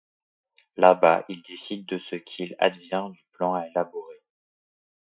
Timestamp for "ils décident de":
1.29-1.99